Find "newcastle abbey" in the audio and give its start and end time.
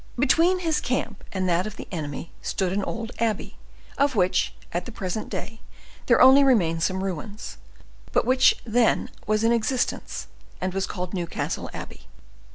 11.13-12.07